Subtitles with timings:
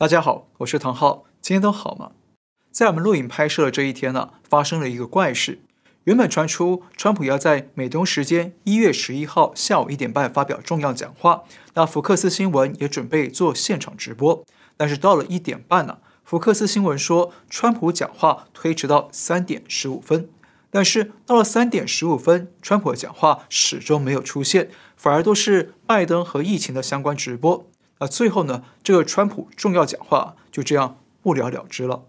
[0.00, 2.12] 大家好，我是唐浩，今天都好吗？
[2.70, 5.58] 在我们录影拍摄的这一天呢，发生了一个怪事。
[6.04, 11.42] 原本传出川普要在美东时间一月十一号下午一点半发表重要讲话，
[11.74, 14.44] 那福克斯新闻也准备做现场直播。
[14.76, 20.30] 但是到了一点半呢，福克斯新闻说川普讲话推迟到三点十五分。
[20.70, 27.66] 但是到了三点十五分，川普的讲话始终没有出现，反而都是拜登和疫情的相关直播。
[28.00, 32.04] 那最后呢，这个川普重要讲话就这样不了了之了。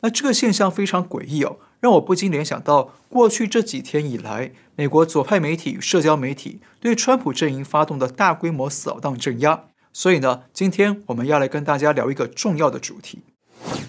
[0.00, 9.64] 那这个现象非常诡异哦，让我不禁联想到过去这几天以来，美国左派媒体与社交媒体对川普阵营发动的大规模扫荡镇压。
[9.92, 13.20] 所以呢，今天我们要来跟大家聊一个重要的主题：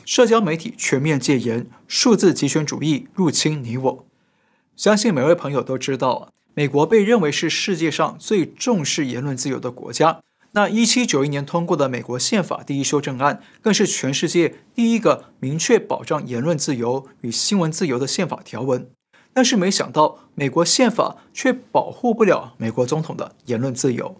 [0.05, 4.05] 社交媒体全面戒严，数字极权主义入侵你我。
[4.77, 10.21] 相信每位朋友都知道啊，美国被认为是世界上最重视言论自由的国家。
[10.51, 18.89] 那一七九一年通过的美国宪法第一修正案，更是全世界第一个明确保障言论自由与新闻自由的宪法条文。
[19.33, 24.19] 但是没想到，美国宪法却保护不了美国总统的言论自由。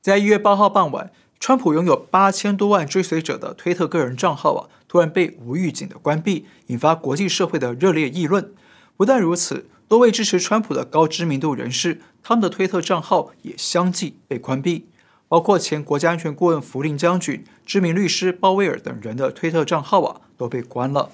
[0.00, 8.52] 在一月八号傍晚，川普拥有八千多万追随者的推特个人账号啊，突然被无预警的关闭，引发国际社会的热烈议论。
[8.96, 14.86] 不但如此，多位支持川普的高知名度人士，他们的推特账号也相继被关闭。
[15.28, 21.10] 包括前国家安全顾问福林将军、知名律师鲍威尔等人的推特账号啊，都被关了。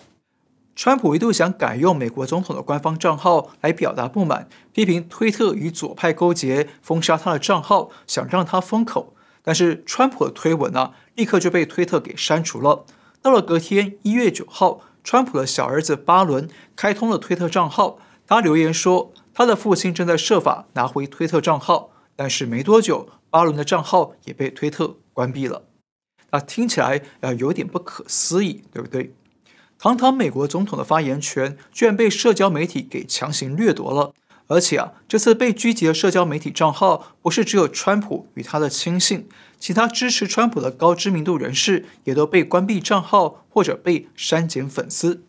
[0.77, 9.15] 川普一度想改用美国总统的官方账号来表达不满，批评推特与左派勾结，封杀他的账号，想让他封口。
[9.43, 12.85] 但是川普的推文啊，立刻就被推特给删除了。
[13.23, 23.09] 到了隔天一月九号，川普的小儿子巴伦开通了推特账号，他留言说，他的父亲正在设法拿回推特账号，但是没多久。
[23.31, 25.65] 巴伦的账号也被推特关闭了，
[26.31, 29.13] 那听起来啊有点不可思议，对不对？
[29.77, 34.15] 堂堂美国总统的发言权居然被社交媒体给强行掠夺了，
[34.47, 45.25] 而且啊，这次被狙击的社交媒体账号不是只有川普与他的亲信，其他支持川普的高知名度人士也都被关闭账号或者被删减粉丝。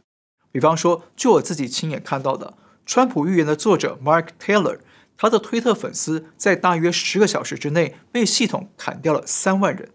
[0.51, 2.53] 比方说，就我自己亲眼看到的，
[2.85, 4.77] 川普预言的作者 Mark Taylor。
[5.17, 9.89] 他的推特粉丝在大约十个小时之内被系统砍掉了三万人。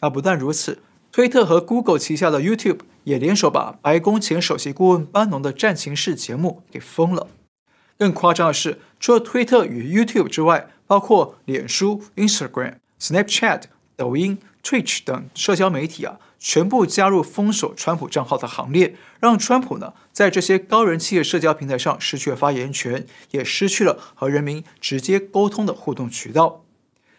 [0.00, 0.80] 那不但如此，
[1.12, 7.28] 推特和 Google 旗下的 YouTube 也联手把白宫前首席顾问班农的战情室节目给封了。
[7.96, 13.62] 更夸张的是，除了推特与 YouTube 之外，包括脸书、Instagram、Snapchat、
[13.96, 16.18] 抖音、Twitch 等社交媒体啊。
[16.46, 26.66] 全部加入封锁川普账号的行列，让川普呢在这些高人气的社交平台上失去了发言权，也失去了和人民直接沟通的互动渠道。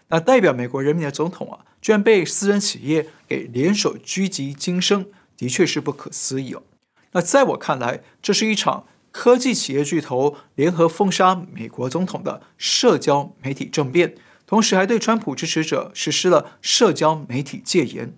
[0.09, 6.61] 那代表美国人民的总统啊，居然被私人企业给联手狙击今生，的确是不可思议哦。
[7.13, 14.13] 那在我看来，这是一场科技企业巨头联合封杀美国总统的社交媒体政变，
[14.45, 18.13] 同时还对川普支持者实施了社交媒体戒严。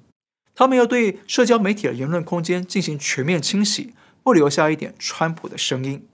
[0.58, 6.08] 他们要对社交媒体的言论空间进行全面清洗，不留下一点川普的声音。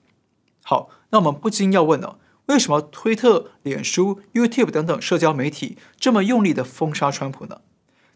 [0.63, 7.61] 好，那我们不禁要问了：为什么推特、脸书、YouTube 等等社交媒体这么用力的封杀川普呢？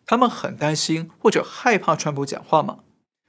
[0.06, 2.80] 他们很担心或者害怕川普讲话吗？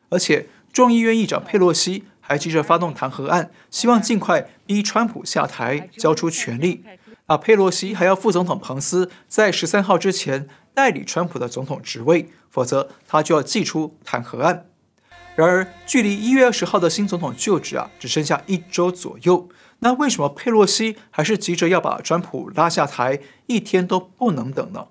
[0.09, 6.83] 而且众议院议长佩洛西还急着发动弹劾案，希望尽快逼川普下台，交出权力。
[7.29, 10.47] 啊，佩洛西还要副总统彭斯在十三号之前。
[10.75, 14.67] 代理川普的总统职位，否则他就要祭出弹劾案。
[15.35, 19.49] 然而，距离一月二十号的新总统就职啊，只剩下一周左右。
[19.81, 23.19] 那为什么佩洛西还是急着要把川普拉下台，
[23.49, 24.87] 一天都不能等呢？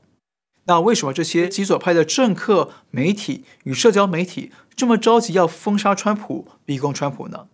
[0.66, 7.46] 那为什么这些极左派的政客、媒体与社交媒体这么着急要封杀川普、逼宫川普呢？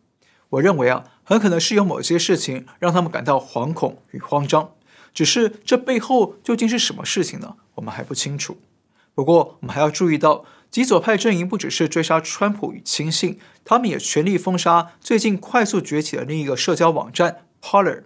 [0.53, 4.71] 我认为啊，很可能是有某些事情让他们感到惶恐与慌张。
[5.13, 7.55] 只是这背后究竟是什么事情呢？
[7.75, 8.57] 我们还不清楚。
[9.15, 18.03] 不过，我们还要注意到，极左派阵营不只是追杀川普与亲信，他们也全力封杀最近快速崛起的另一个社交网站 Holler。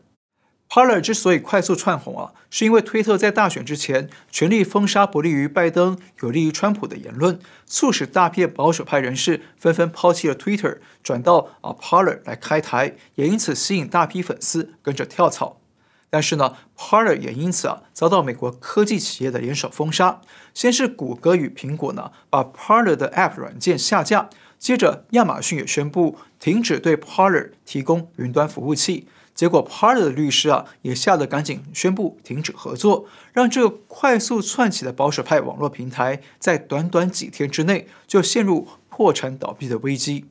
[0.69, 15.61] Parler 之所以快速窜红啊，是因为推特在大选之前全力封杀不利于拜登、有利于川普的言论，促使大片保守派人士纷纷抛弃了 Twitter，转到啊 Parler 来开台，也因此吸引大批粉丝跟着跳槽。
[16.09, 20.21] 但是呢，Parler 也因此啊遭到美国科技企业的联手封杀。
[20.53, 24.29] 先是谷歌与苹果呢把 Parler 的 App 软件下架，
[24.59, 29.07] 接着亚马逊也宣布停止对 Parler 提供云端服务器。
[29.37, 40.25] 结果 Parler 的律师啊也吓得赶紧宣布停止合作，让这个快速窜起的保守派网络平台在短短几天之内就陷入破产倒闭的危机。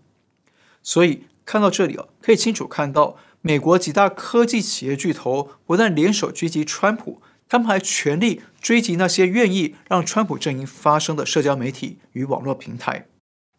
[0.83, 13.07] 所以看到这里啊，可以清楚看到，美国几大科技企业巨头不但联手狙击川普，他们还全力追击那些愿意让川普阵营发声的社交媒体与网络平台。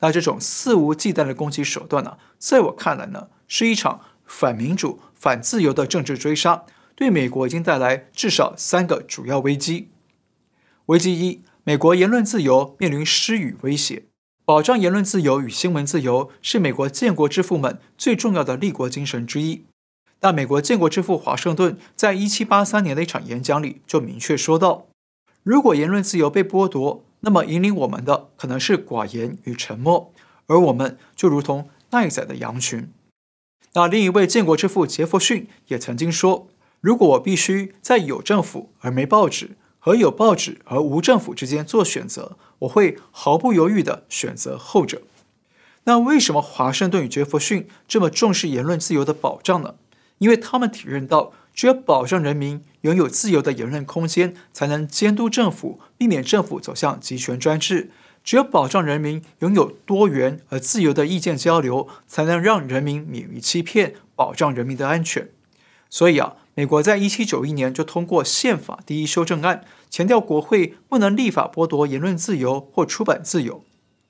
[0.01, 6.63] 那这种肆无忌惮的攻击手段呢、在我看来呢，是一场反民主、反自由的政治追杀，
[6.95, 9.89] 对美国已经带来至少三个主要危机。
[10.87, 14.03] 危机一，美国言论自由面临失语威胁。
[14.45, 19.65] 保障言论自由与新闻自由是美国建国之父们最重要的立国精神之一。
[20.19, 24.87] 但美国建国之父华盛顿在一七八三年的一场演讲里就明确说道
[25.43, 30.13] ：“如果言论自由被剥夺，那么引领我们的可能是寡言与沉默，
[30.47, 32.89] 而我们就如同待宰的羊群。”
[33.77, 36.47] 那另一位建国之父杰弗逊也曾经说
[36.81, 45.03] ：“如果我必须在有政府而没报纸和有报纸而无政府之间做选择。”我会毫不犹豫地选择后者。
[45.83, 49.75] 那为什么华盛顿与杰弗逊这么重视言论自由的保障呢？
[50.17, 57.91] 因为他们体认到，只有保障人民拥有自由的言论空间，才能监督政府，避免政府走向集权专制；
[58.27, 65.29] 只有保障人民拥有多元而自由的意见交流，才能让人民免于欺骗，保障人民的安全。
[65.89, 66.35] 所以啊。
[66.57, 73.63] 美国在一七九一年就通过宪法第一修正案，强调国会不能立法剥夺言论自由或出版自由。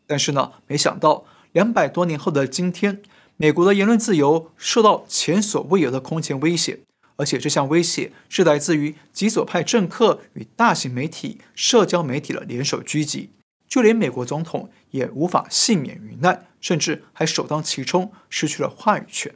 [0.08, 3.02] 但是呢，没想到两百多年后的今天，
[3.36, 6.80] 美国的言论自由受到前所未有的空前威胁，
[7.18, 13.32] 而且这项威胁是来自于极左派政客与大型媒体、社交媒体的联手狙击，
[13.68, 19.36] 就连美国总统也无法幸免于难，甚至还首当其冲，失去了话语权。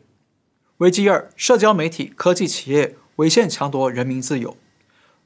[0.78, 2.96] 危机二：社交媒体、科技企业。
[3.18, 4.58] 违宪抢夺人民自由。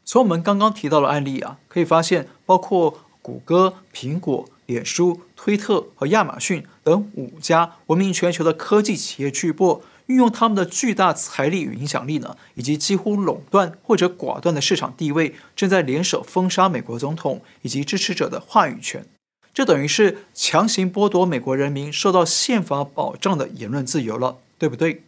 [0.04, 19.06] 从我们刚刚提到的案例啊，可以发现，包括谷歌、苹果、脸书、推特和亚马逊等五家闻名全球的科技企业巨擘，运用他们的巨大财力与影响力呢，以及几乎垄断或者寡断的市场地位，正在联手封杀美国总统以及支持者的话语权。
[19.54, 25.04] 这等于是强行剥夺美国人民受到宪法保障的言论自由了，对不对？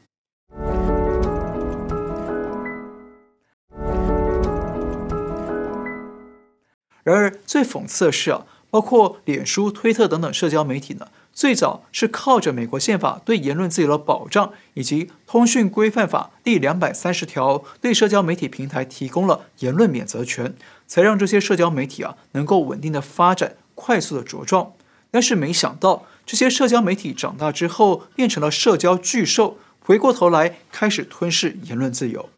[7.03, 11.07] 然而，最讽刺的是啊，包括脸书、推特等等社交媒体呢，
[11.37, 20.55] 最早是靠着美国宪法对言论自由的保障，以及通讯规范法第两百三十条对社交媒体平台提供了言论免责权，
[20.87, 24.73] 才让这些社交媒体啊能够稳定的发展，快速的茁壮。
[25.11, 32.31] 但是没想到，这些社交媒体长大之后变成了社交巨兽，回过头来开始吞噬言论自由。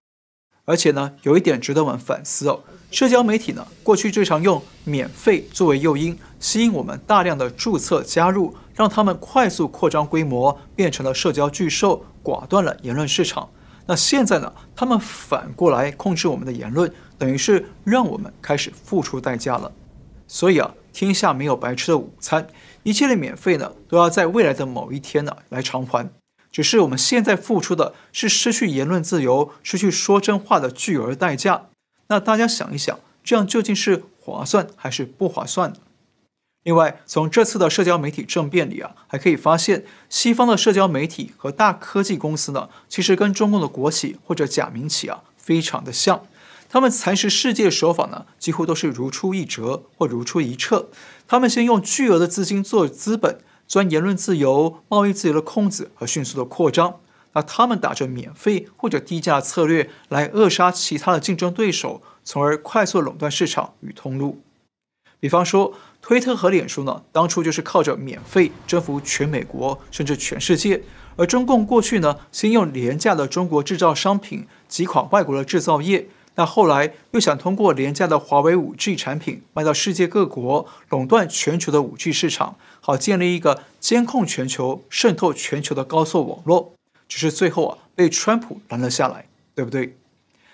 [0.69, 2.59] 而且呢，有一点值得我们反思哦。
[2.91, 13.49] 社交媒体呢，过去最常用免费作为诱因，吸引我们大量的注册加入，让他们快速扩张规模，变成了社交巨兽，寡断了言论市场。
[13.87, 19.71] 那现在呢，他们反过来控制我们的言论，等于是让我们开始付出代价了。
[20.27, 22.47] 所以啊，天下没有白吃的午餐，
[22.83, 26.07] 一切的免费呢，都要在未来的某一天呢来偿还。
[26.51, 31.67] 只是我们现在付出的是失去言论自由、失去说真话的巨额代价。
[32.07, 35.77] 那大家想一想，这样究竟是划算还是不划算呢？
[36.63, 46.25] 另外，从这次的社交媒体政变里啊，还可以发现，西方的社交媒体和大科技公司呢，其实跟中共的国企或者假民企啊，非常的像。
[46.67, 50.89] 他们蚕食世界的手法呢，几乎都是如出一辙或如出一辙。
[51.27, 56.99] 他们先用巨额的资金做资本，钻言论自由、贸易自由的空子和迅速的扩张。
[57.33, 64.41] 那他们打着免费或者低价的策略来扼杀其他的竞争对手，从而快速垄断市场与通路。
[65.19, 70.81] 比方说，推特和脸书呢，当初就是靠着免费征服全美国甚至全世界。
[71.17, 86.73] 而中共过去呢，先用廉价的中国制造商品击垮外国的制造业，那后来又想通过廉价的华为 5G 产品卖到世界各国，垄断全球的 5G 市场，好建立一个监控全球、渗透全球的高速网络。
[87.09, 89.97] 只是最后啊，被川普拦了下来，对不对？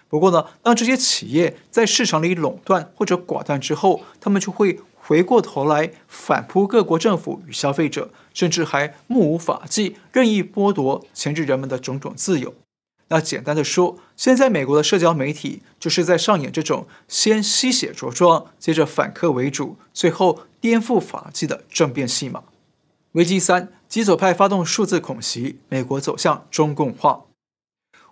[0.08, 12.54] 不过呢，当这些企业在市场里垄断或者寡断之后，他们就会回过头来反扑各国政府与消费者，甚至还目无法纪，任意剥夺钳制人们的种种自由。
[13.10, 22.44] 那简单的说，现在美国的社交媒体就是在上演这种先吸血着装，接着反客为主，最后颠覆法纪的政变戏码。
[23.14, 23.72] 危机三。
[23.88, 27.26] 极左派发动数字恐袭，美国走向中共化。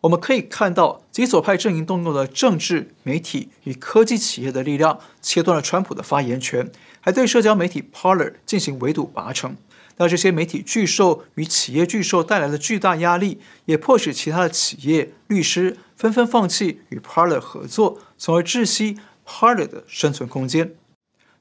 [0.02, 6.72] 我们可以看到极左派阵营动用了政治、媒体与科技企业的力量，切断了川普的发言权，
[7.02, 9.58] 还对社交媒体 Parler 进行围堵拔城。
[9.98, 20.74] 那这些媒体巨兽与企业巨兽带来的巨大压力，也迫使其他的企业律师纷纷放弃与 Parler 合作，从而窒息 Parler 的生存空间。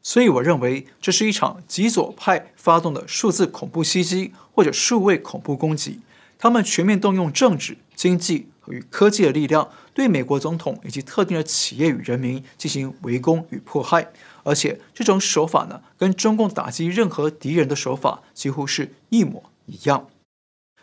[0.02, 6.00] 所以，我认为这是一场极左派发动的数字恐怖袭击或者数位恐怖攻击。
[6.38, 14.10] 他们全面动用政治、经济与科技的力量，对美国总统以及特定的企业与人民进行围攻与迫害。
[14.44, 20.08] 而且这种手法呢，跟中共打击任何敌人的手法几乎是一模一样。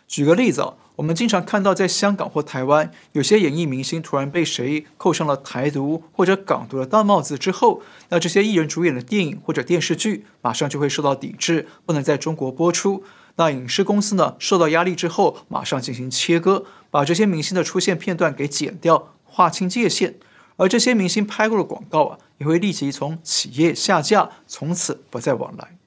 [0.06, 13.04] 举个例子啊，我们经常看到在香港或台湾，有些演艺明星突然被谁扣上了台独或者港独的大帽子之后，那这些艺人主演的电影或者电视剧马上就会受到抵制，不能在中国播出。
[13.36, 20.16] 那影视公司呢，受到压力之后，马上进行切割，把这些明星的出现片段给剪掉，划清界限。
[20.60, 25.78] 而这些明星拍过的广告啊，也会立即从企业下架，从此不再往来。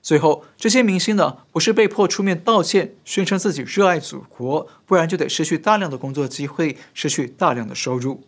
[0.00, 8.22] 最后，这些明星呢，不是被迫出面道歉，宣称自己热爱祖国，不然就得失去大量的工作机会，失去大量的收入。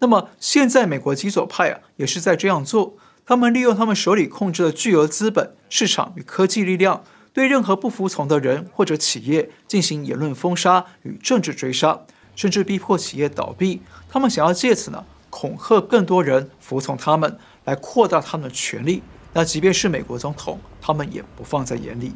[0.00, 2.98] 那么，现在美国极左派啊，也是在这样做。
[3.24, 7.02] 他们利用他们手里控制的巨额资本、市场与科技力量，
[7.32, 12.02] 对任何不服从的人或者企业进行言论封杀与政治追杀，
[12.36, 13.80] 甚至逼迫企业倒闭。
[14.10, 15.04] 他们想要借此呢，
[15.40, 19.00] 恐吓更多人服从他们，来扩大他们的权力。
[19.32, 22.12] 那即便是美国总统，他们也不放在眼里。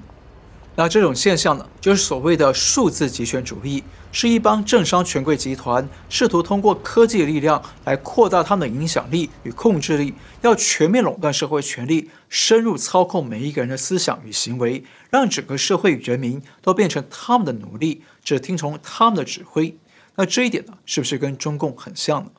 [0.74, 19.76] 那这种现象呢，就是所谓的数字集权主义，是一帮政商权贵集团试图通过科技力量来扩大他们的影响力与控制力，要全面垄断社会权力，深入操控每一个人的思想与行为，让整个社会与人民都变成他们的奴隶，只听从他们的指挥。
[20.16, 22.30] 那这一点呢，是不是跟中共很像呢？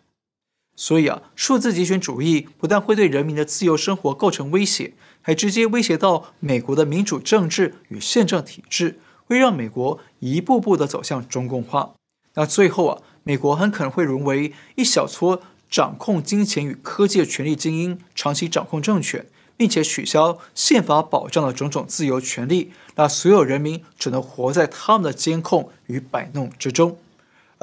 [0.75, 11.93] 所以啊，数字极权主义不但会对人民的自由生活构成威胁，还直接威胁到美国的民主政治与宪政体制，会让美国一步步的走向中共化。
[12.33, 26.97] 那最后啊，美国很可能会沦为一小撮掌控金钱与科技的权力精英，长期掌控政权，并且取消宪法保障的种种自由权利，那所有人民只能活在他们的监控与摆弄之中。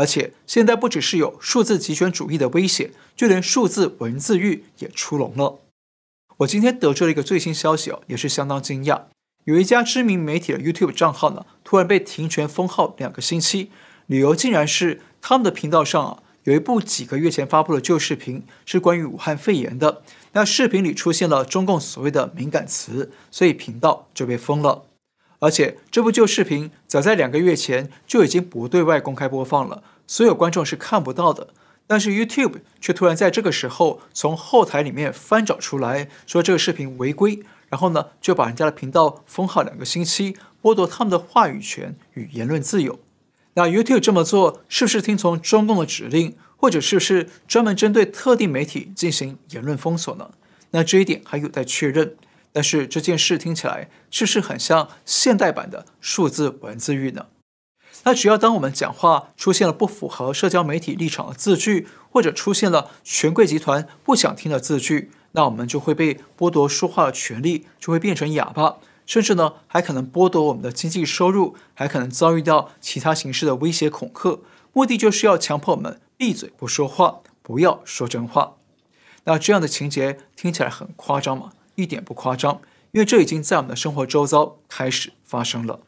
[0.01, 5.59] 而且现在不只是有数字极权主义的威胁，就连数字文字狱也出笼了。
[6.39, 9.03] 我今天得知了一个最新消息哦，也是相当惊讶。
[9.45, 13.71] 有一家知名媒体的 YouTube 账号呢，突然被停权封号两个星期，
[14.07, 20.01] 理由竟然是他们的频道上啊有一部几个月前发布的旧视频，是关于武汉肺炎的。
[20.33, 24.87] 那视频里出现了中共所谓的敏感词，所以频道就被封了。
[25.41, 31.49] 而且这部旧视频早在两个月前就已经不对外公开播放了，所有观众是看不到的。
[31.87, 43.01] 但是 YouTube 却突然在这个时候从后台里面翻找出来，说这个视频违规，然后呢就把人家的频道封号两个星期，剥夺他们的话语权与言论自由。
[43.55, 50.31] 那 YouTube 这么做是不是听从中共的指令，或者是不是专门针对特定媒体进行言论封锁呢？
[50.71, 52.15] 那这一点还有待确认。
[52.53, 57.27] 但是这件事听起来是不是很像现代版的数字文字狱呢？
[58.05, 74.41] 那只要当我们讲话出现了不符合社交媒体立场的字句，或者出现了权贵集团不想听的字句，那我们就会被剥夺说话的权利，就会变成哑巴，甚至呢还可能剥夺我们的经济收入，还可能遭遇到其他形式的威胁恐吓，
[74.73, 78.55] 目的就是要强迫我们闭嘴不说话，不要说真话。
[79.25, 81.53] 那这样的情节听起来很夸张吗？
[81.75, 82.61] 一点不夸张，
[82.93, 85.81] 因为这已经在我们的生活周遭开始发生了。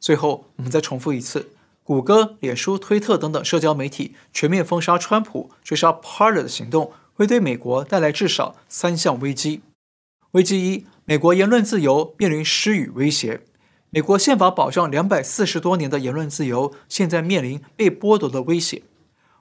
[0.00, 1.50] 最后，我们再重复一次：
[1.84, 9.62] 谷歌、脸书、推特等等社交媒体全面封杀川普、追杀 Parler 的行动，会对美国带来至少三项危机。
[10.32, 13.42] 危机一：美国言论自由面临失语威胁。
[13.90, 18.82] 美国宪法保障两百四十多年的言论自由，现在面临被剥夺的威胁。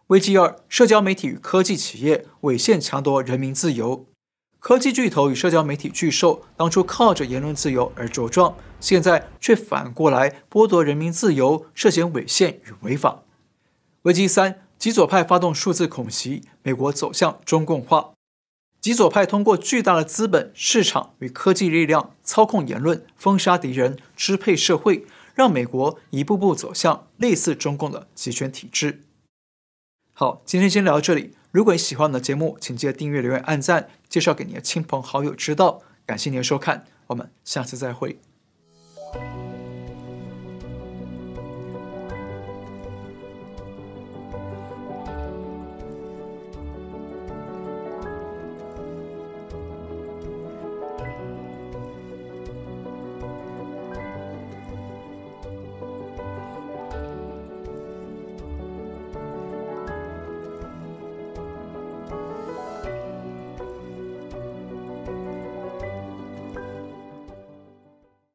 [0.08, 4.06] 危机二：社交媒体与科技企业违宪抢夺人民自由。
[4.62, 13.24] 科技巨头与社交媒体巨兽当初靠着言论自由而茁壮，现在却反过来剥夺人民自由，涉嫌违宪与违法。
[14.03, 18.12] 危机三：极左派发动数字恐袭，美国走向中共化。
[18.80, 29.06] 极左派通过巨大的资本、市场与科技力量操控言论，封杀敌人，支配社会，让美国一步步走向类似中共的极权体制。
[30.13, 31.34] 好，今天先聊到这里。
[31.51, 35.81] 如果你喜欢我们的节目，请记得订阅、留言、按赞，介绍给你的亲朋好友知道。
[36.05, 38.31] 感谢您的收看，我们下次再会。